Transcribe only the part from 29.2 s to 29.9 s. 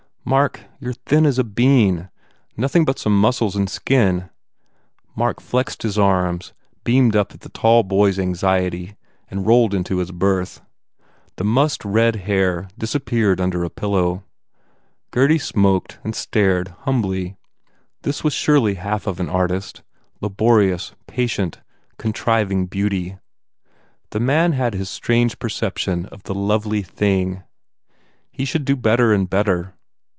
better.